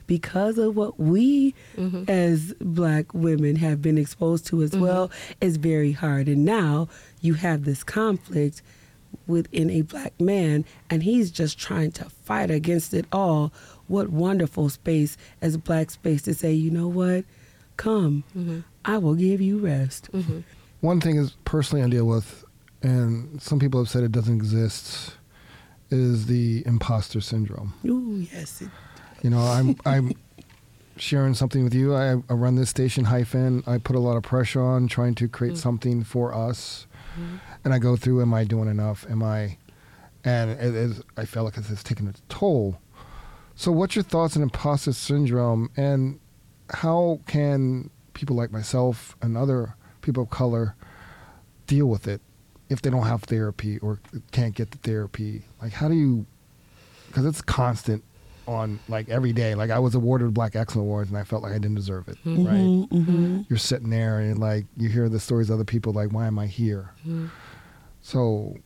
[0.09, 2.11] because of what we Mm-hmm.
[2.11, 6.27] as black women have been exposed to as well is very hard.
[6.27, 6.89] And now
[7.21, 8.61] you have this conflict
[9.29, 13.53] within a black man and he's just trying to fight against it all.
[13.87, 17.25] What wonderful space as black space to say, you know what?
[17.77, 18.25] Come.
[18.37, 18.61] Mm-hmm.
[18.85, 20.09] I will give you rest.
[20.81, 22.45] one thing is personally I deal with
[22.83, 25.13] and some people have said it doesn't exist,
[25.91, 27.75] is the imposter syndrome.
[27.87, 28.63] Ooh, yes.
[28.63, 28.69] It,
[29.23, 30.13] You know, I'm I'm
[30.97, 31.95] sharing something with you.
[31.95, 33.67] I, I run this station HYFIN.
[33.69, 35.59] I put a lot of pressure on trying to create Mm.
[35.59, 36.87] something for us,
[37.19, 37.37] Mm-hmm.
[37.65, 38.21] and I go through.
[38.23, 39.07] Am I doing enough?
[39.11, 39.59] Am I?
[40.25, 41.01] And it is.
[41.17, 42.79] I feel like it's taking a toll.
[43.55, 46.21] So, what's your thoughts on imposter syndrome, and
[46.71, 50.75] how can people like myself and other people of color
[51.67, 52.21] deal with it
[52.69, 54.01] if they don't have therapy or
[54.33, 55.43] can't get the therapy?
[55.63, 56.27] Like, how do you?
[57.09, 58.05] Because it's constant
[58.49, 59.55] on like every day.
[59.55, 62.17] Like I was awarded Black Excellence Awards and I felt like I didn't deserve it.
[62.25, 62.45] Mm-hmm.
[62.45, 62.57] Right?
[62.57, 63.47] Mhm, mhm.
[63.51, 65.93] You're sitting there and like you hear the stories of other people.
[65.93, 66.93] Like, why am I here?
[67.01, 67.27] Mm-hmm.
[68.01, 68.57] So,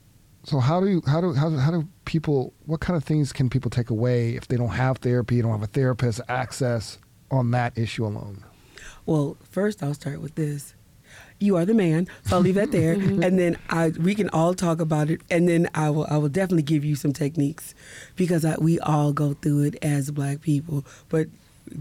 [0.44, 2.54] so how do you how do how do, how do people?
[2.66, 5.62] What kind of things can people take away if they don't have therapy, don't have
[5.62, 6.98] a therapist, access
[7.30, 8.44] on that issue alone?
[9.04, 10.74] Well, first I'll start with this.
[11.42, 13.22] You are the man, so I'll leave that there, mm-hmm.
[13.22, 16.28] and then I we can all talk about it, and then I will I will
[16.28, 17.74] definitely give you some techniques
[18.16, 20.84] because I, we all go through it as Black people.
[21.08, 21.26] But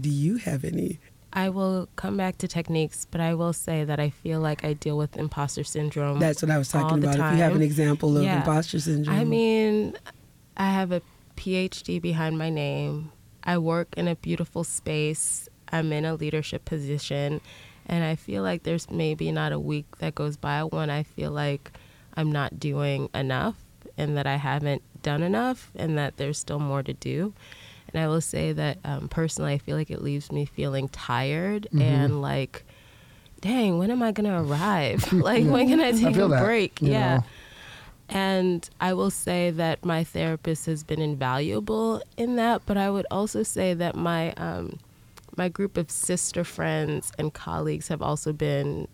[0.00, 0.98] do you have any?
[1.32, 4.74] I will come back to techniques, but I will say that I feel like I
[4.74, 6.18] deal with imposter syndrome.
[6.18, 7.32] That's what I was talking the about.
[7.32, 8.38] If you have an example of Yeah.
[8.38, 9.96] imposter syndrome, I mean,
[10.56, 11.00] I have a
[11.36, 13.12] PhD behind my name.
[13.44, 15.48] I work in a beautiful space.
[15.70, 17.40] I'm in a leadership position.
[17.86, 21.30] And I feel like there's maybe not a week that goes by when I feel
[21.30, 21.72] like
[22.16, 23.56] I'm not doing enough
[23.98, 27.32] and that I haven't done enough and that there's still more to do.
[27.92, 31.66] And I will say that um, personally, I feel like it leaves me feeling tired
[31.72, 31.82] Mm-hmm.
[31.82, 32.64] and like,
[33.40, 35.12] dang, when am I going to arrive?
[35.12, 36.78] like, when can I take feel a that, break?
[36.80, 37.16] yeah.
[37.16, 37.24] know.
[38.08, 43.06] And I will say that my therapist has been invaluable in that, but I would
[43.10, 44.78] also say that my um,
[45.36, 48.86] my group of sister friends and colleagues have also been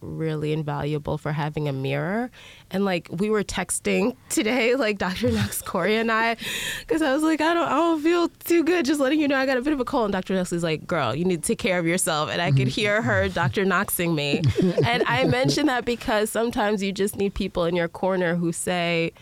[0.00, 2.30] really invaluable for having a mirror.
[2.70, 5.30] And like we were texting today, like Dr.
[5.30, 6.36] Knox, Corey, and I,
[6.80, 8.84] because I was like, I don't, I don't feel too good.
[8.84, 10.06] Just letting you know, I got a bit of a cold.
[10.06, 10.34] And Dr.
[10.34, 12.30] Knox is like, girl, you need to take care of yourself.
[12.30, 13.64] And I could hear her, Dr.
[13.64, 14.42] Knoxing me.
[14.84, 19.12] and I mention that because sometimes you just need people in your corner who say,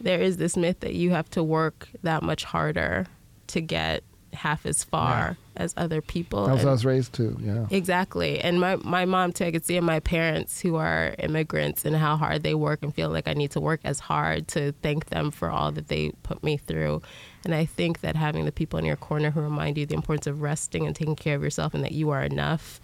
[0.00, 3.06] there is this myth that you have to work that much harder
[3.48, 6.46] to get half as far as other people.
[6.46, 7.36] That's And- how I was raised too.
[7.40, 7.66] Yeah.
[7.70, 8.40] Exactly.
[8.40, 11.94] And my, my mom too, I could see in my parents who are immigrants and
[11.96, 15.06] how hard they work and feel like I need to work as hard to thank
[15.10, 17.02] them for all that they put me through.
[17.44, 20.26] And I think that having the people in your corner who remind you the importance
[20.26, 22.80] of resting and taking care of yourself and that you are enough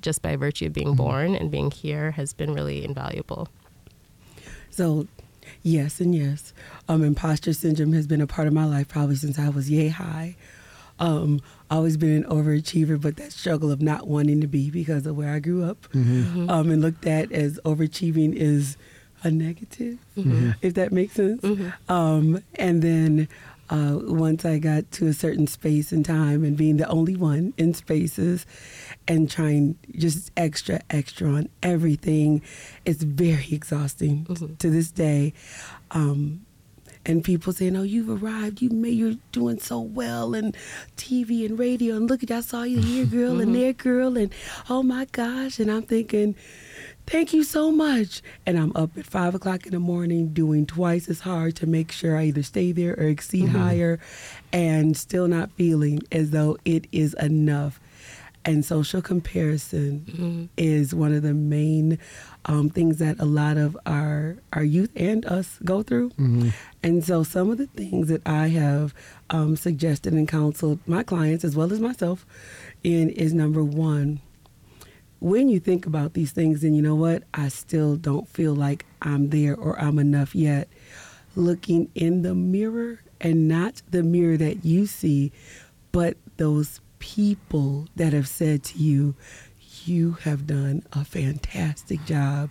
[0.00, 3.48] just by virtue of being born and being here has been really invaluable.
[4.70, 5.06] So,
[5.62, 6.52] yes and yes.
[6.88, 9.88] Um, imposter syndrome has been a part of my life probably since I was yay
[9.88, 10.36] high.
[10.98, 15.16] Um, always been an overachiever, but that struggle of not wanting to be because of
[15.16, 16.48] where I grew up Mm-hmm.
[16.50, 18.76] um, and looked at as overachieving is
[19.24, 19.98] a negative,
[20.62, 21.42] if that makes sense.
[21.88, 23.28] Um, and then
[23.70, 27.54] uh, once I got to a certain space and time and being the only one
[27.56, 28.44] in spaces
[29.08, 32.42] and trying just extra, extra on everything,
[32.84, 35.32] it's very exhausting t- to this day.
[35.92, 36.44] Um,
[37.04, 38.62] and people saying, "Oh, you've arrived.
[38.62, 38.94] You made.
[38.94, 40.56] You're doing so well and
[40.96, 41.96] TV and radio.
[41.96, 43.60] And look at, I saw you here, girl, and mm-hmm.
[43.60, 44.32] there, girl, and
[44.70, 46.34] oh my gosh." And I'm thinking,
[47.06, 51.08] "Thank you so much." And I'm up at five o'clock in the morning doing twice
[51.08, 53.58] as hard to make sure I either stay there or exceed mm-hmm.
[53.58, 54.00] higher,
[54.52, 57.80] and still not feeling as though it is enough.
[58.44, 61.98] And social comparison is one of the main
[62.46, 66.10] um, things that a lot of our our youth and us go through.
[66.82, 68.94] And so, some of the things that I have
[69.30, 72.26] um, suggested and counseled my clients as well as myself
[72.82, 74.20] in is number one.
[75.20, 78.84] When you think about these things, and you know what, I still don't feel like
[79.00, 80.66] I'm there or I'm enough yet.
[81.36, 85.30] Looking in the mirror and not the mirror that you see,
[85.92, 89.16] but those people that have said to you,
[89.84, 92.48] you have done a fantastic job.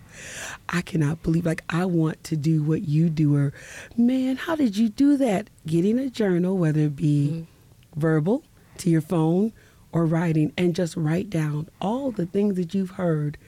[0.68, 3.34] I cannot believe, like, I want to do what you do.
[3.34, 3.54] Or,
[3.96, 5.48] man, how did you do that?
[5.66, 8.00] Getting a journal, whether it be mm-hmm.
[8.00, 8.44] verbal
[8.78, 9.54] to your phone
[9.90, 13.38] or writing, and just write down all the things that you've heard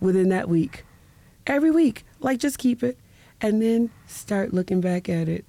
[0.00, 0.84] within that week.
[1.46, 2.04] Every week.
[2.20, 2.98] Like, just keep it
[3.40, 5.46] and then start looking back at it.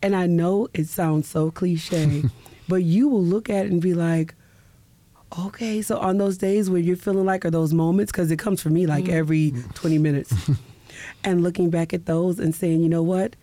[0.00, 2.22] And I know it sounds so cliche,
[2.68, 4.34] but you will look at it and be like,
[5.38, 8.62] okay, so on those days where you're feeling like, are those moments, because it comes
[8.62, 9.12] for me like mm.
[9.12, 10.32] every 20 minutes,
[11.24, 13.36] and looking back at those and saying, you know what?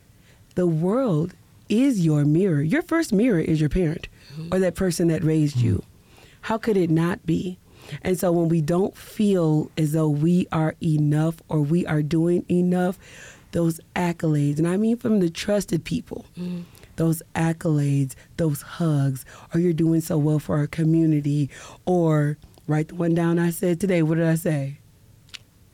[0.55, 1.33] The world
[1.69, 2.61] is your mirror.
[2.61, 4.07] Your first mirror is your parent
[4.51, 5.83] or that person that raised you.
[6.41, 7.57] How could it not be?
[8.01, 12.45] And so when we don't feel as though we are enough or we are doing
[12.49, 12.97] enough,
[13.51, 16.63] those accolades, and I mean from the trusted people, mm.
[16.95, 21.49] Those accolades, those hugs, or you're doing so well for our community,
[21.85, 22.37] or
[22.67, 24.03] write the one down I said today.
[24.03, 24.77] What did I say?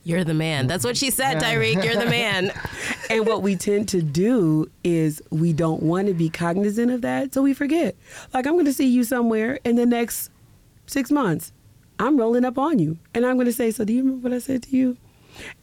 [0.04, 0.68] You're the man.
[0.68, 1.84] That's what she said, Tarik.
[1.84, 2.52] You're the man.
[3.10, 7.34] and what we tend to do is we don't want to be cognizant of that,
[7.34, 7.96] so we forget.
[8.34, 10.32] Like, I'm going to see you somewhere in the next
[10.88, 11.52] six months.
[12.00, 12.98] I'm rolling up on you.
[13.14, 14.98] And I'm going to say, So, do you remember what I said to you?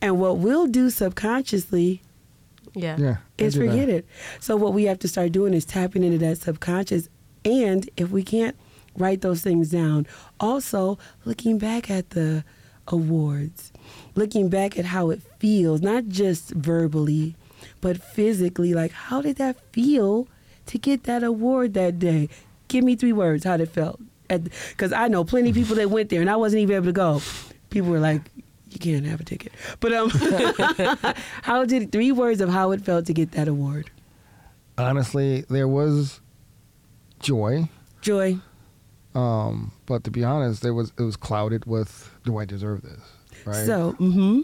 [0.01, 2.03] And what we'll do subconsciously
[2.77, 2.97] Yeah.
[2.99, 3.17] Yeah.
[3.39, 3.71] Is do that.
[3.71, 4.07] forget it.
[4.39, 7.09] So, what we have to start doing is tapping into that subconscious.
[7.45, 8.57] And if we can't
[8.97, 10.07] write those things down,
[10.39, 12.45] also looking back at the
[12.89, 13.73] awards,
[14.15, 17.35] looking back at how it feels, not just verbally,
[17.81, 18.75] but physically.
[18.75, 20.29] Like, how did that feel
[20.67, 22.29] to get that award that day?
[22.69, 24.01] Give me three words how it felt.
[24.29, 26.93] Because I know plenty of people that went there and I wasn't even able to
[26.93, 27.23] go.
[27.71, 28.23] People were like,
[28.85, 29.53] you can't have a ticket.
[29.81, 30.11] But um,
[31.43, 33.91] how did three words of how it felt to get that award?
[34.79, 36.21] Honestly, there was
[37.21, 37.69] joy,
[38.03, 38.39] Joy.
[39.15, 43.01] um, but to be honest, there was it was clouded with do I deserve this?
[43.47, 43.65] Right.
[43.67, 44.41] So, mm-hmm.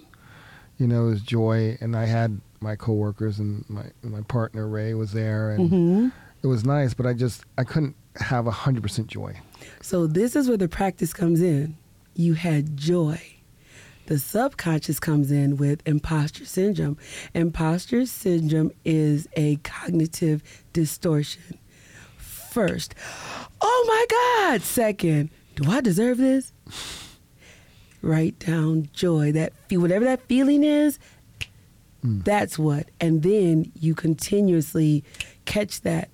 [0.79, 4.95] you know, it was joy, and I had my coworkers and my my partner Ray
[4.95, 6.09] was there, and Mm-hmm.
[6.43, 6.95] it was nice.
[6.95, 9.39] But I just I couldn't have hundred percent joy.
[9.83, 11.77] So this is where the practice comes in.
[12.15, 13.21] You had joy.
[14.13, 16.99] The subconscious comes in with imposter syndrome.
[17.33, 20.43] Imposter syndrome is a cognitive
[20.75, 21.59] distortion.
[22.19, 22.95] First,
[23.63, 24.61] oh my God.
[24.61, 26.53] Second, do I deserve this?
[28.03, 29.33] Write down joy.
[29.33, 30.99] That whatever that feeling is,
[32.03, 32.21] hmm.
[32.21, 32.91] that's what.
[33.01, 35.05] And then you continuously
[35.47, 36.11] catch that,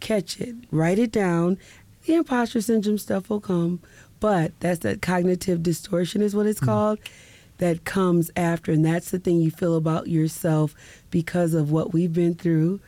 [0.00, 1.56] catch it, write it down.
[2.04, 3.80] The imposter syndrome stuff will come,
[4.22, 6.66] but that's that cognitive distortion, is what it's mm.
[6.66, 7.00] called,
[7.58, 8.70] that comes after.
[8.70, 10.76] And that's the thing you feel about yourself
[11.10, 12.78] because of what we've been through,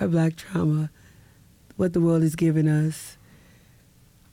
[0.00, 0.90] our black trauma,
[1.76, 3.16] what the world has given us,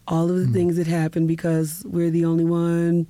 [0.08, 0.54] all of the mm.
[0.54, 3.08] things that happen because we're the only one,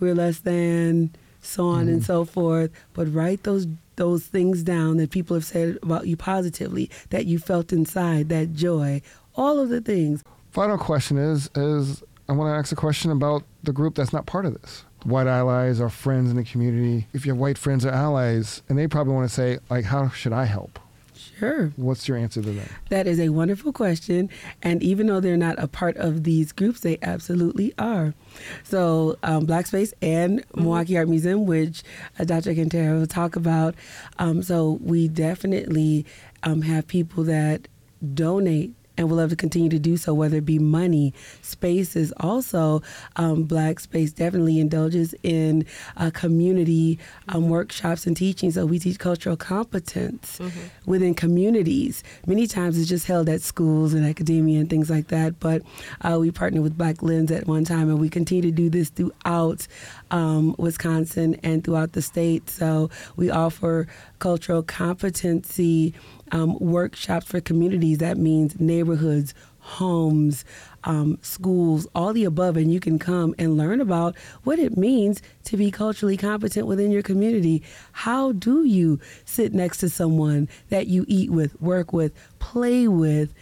[0.00, 2.06] we're less than, so on and mm.
[2.06, 2.70] so forth.
[2.94, 3.66] But write those
[3.96, 8.54] those things down that people have said about you positively, that you felt inside, that
[8.54, 9.02] joy,
[9.36, 10.24] all of the things.
[10.52, 12.02] Final question is is
[12.32, 14.86] I want to ask a question about the group that's not part of this.
[15.02, 17.06] White allies or friends in the community.
[17.12, 20.08] If you have white friends or allies, and they probably want to say like, how
[20.08, 20.78] should I help?
[21.14, 21.74] Sure.
[21.76, 22.68] What's your answer to that?
[22.88, 24.30] That is a wonderful question.
[24.62, 28.14] And even though they're not a part of these groups, they absolutely are.
[28.62, 31.82] So, um, Black Space and Milwaukee Art Museum, which
[32.18, 32.54] uh, Dr.
[32.54, 33.74] Kantara will talk about.
[34.18, 36.06] Um, so, we definitely
[36.44, 37.68] um, have people that
[38.14, 38.72] donate.
[39.02, 42.12] And we'll love to continue to do so, whether it be money, spaces.
[42.20, 42.82] Also,
[43.16, 48.52] um, Black Space definitely indulges in uh, community um, workshops and teaching.
[48.52, 50.38] So we teach cultural competence
[50.86, 52.04] within communities.
[52.28, 55.40] Many times it's just held at schools and academia and things like that.
[55.40, 55.62] But
[56.02, 58.88] uh, we partnered with Black Lens at one time, and we continue to do this
[58.90, 59.66] throughout
[60.12, 62.48] um, Wisconsin and throughout the state.
[62.48, 63.88] So we offer
[64.20, 65.92] cultural competency
[66.32, 67.98] um, workshops for communities.
[67.98, 70.44] That means neighborhoods, homes,
[70.84, 75.22] um, schools, all the above, and you can come and learn about what it means
[75.44, 77.62] to be culturally competent within your community.
[77.92, 83.32] How do you sit next to someone that you eat with, work with, play with?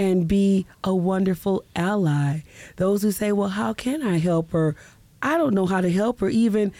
[0.00, 2.42] And be a wonderful ally.
[2.76, 4.76] Those who say, "Well, how can I help her?"
[5.20, 6.28] I don't know how to help her.
[6.28, 6.72] Even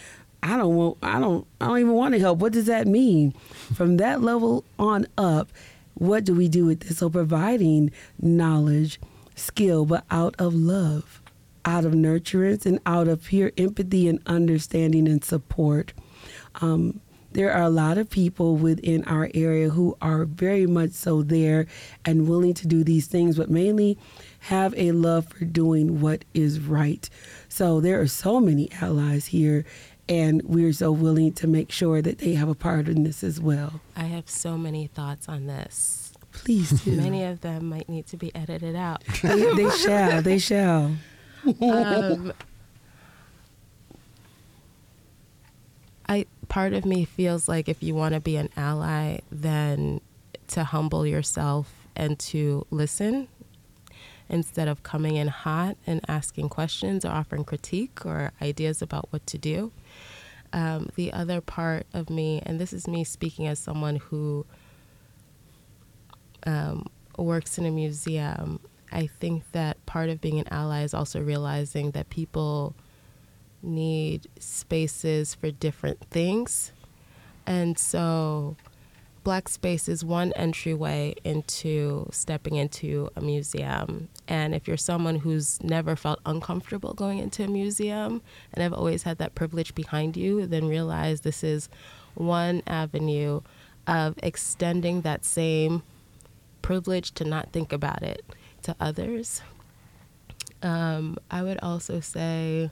[0.49, 0.99] I don't want.
[1.03, 1.46] I don't.
[1.61, 2.38] I don't even want to help.
[2.38, 3.32] What does that mean?
[3.74, 5.53] From that level on up,
[5.94, 6.99] what do we do with this?
[6.99, 7.90] So providing
[8.20, 8.99] knowledge,
[9.34, 11.20] skill, but out of love,
[11.64, 15.92] out of nurturance, and out of pure empathy and understanding and support.
[16.62, 17.01] Um,
[17.32, 21.66] there are a lot of people within our area who are very much so there
[22.05, 23.99] and willing to do these things, but mainly
[24.40, 27.09] have a love for doing what is right.
[27.49, 29.66] So there are so many allies here,
[30.09, 33.41] and we're so willing to make sure that they have a part in this as
[33.41, 33.81] well.
[33.97, 36.13] I have so many thoughts on this.
[36.33, 36.93] Please do.
[36.93, 39.05] Many of them might need to be edited out.
[39.23, 40.23] they, they shall.
[40.23, 40.97] They shall.
[41.63, 42.33] um,
[46.09, 50.01] I part of me feels like if you want to be an ally, then
[50.49, 53.29] to humble yourself and to listen
[54.29, 59.27] instead of coming in hot and asking questions or offering critique or ideas about what
[59.27, 59.73] to do.
[60.53, 64.46] Um, the other part of me, and this is me speaking as someone who
[66.46, 66.86] um,
[67.16, 71.90] works in a museum, I think that part of being an ally is also realizing
[71.90, 72.74] that people
[73.62, 76.72] need spaces for different things.
[77.46, 78.57] And so
[79.29, 84.09] Black space is one entryway into stepping into a museum.
[84.26, 88.22] And if you're someone who's never felt uncomfortable going into a museum
[88.55, 91.68] and have always had that privilege behind you, then realize this is
[92.14, 93.43] one avenue
[93.87, 95.83] of extending that same
[96.62, 98.24] privilege to not think about it
[98.62, 99.43] to others.
[100.62, 102.70] Um, I would also say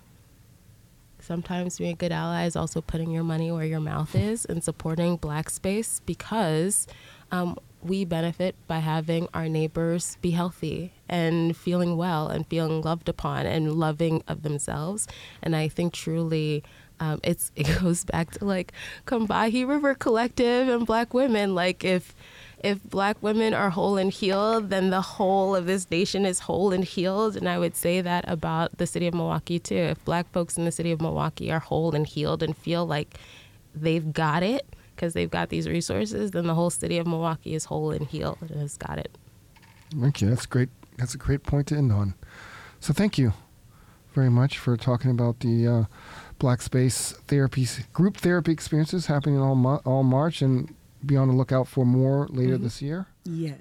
[1.26, 4.62] sometimes being a good ally is also putting your money where your mouth is and
[4.62, 6.86] supporting black space because
[7.32, 13.08] um, we benefit by having our neighbors be healthy and feeling well and feeling loved
[13.08, 15.06] upon and loving of themselves.
[15.42, 16.62] And I think truly
[17.00, 18.72] um, it's it goes back to like
[19.06, 21.54] Combahee River Collective and Black women.
[21.54, 22.14] Like if
[22.64, 26.72] if Black women are whole and healed, then the whole of this nation is whole
[26.72, 27.36] and healed.
[27.36, 29.76] And I would say that about the city of Milwaukee too.
[29.76, 33.18] If Black folks in the city of Milwaukee are whole and healed and feel like
[33.74, 37.66] they've got it because they've got these resources, then the whole city of Milwaukee is
[37.66, 39.16] whole and healed and has got it.
[39.90, 40.30] Thank you.
[40.30, 40.70] That's great.
[40.96, 42.14] That's a great point to end on.
[42.80, 43.34] So thank you
[44.14, 45.84] very much for talking about the uh,
[46.38, 50.74] Black Space therapy group therapy experiences happening all all March and
[51.06, 52.64] be on the lookout for more later mm-hmm.
[52.64, 53.06] this year.
[53.24, 53.60] Yes.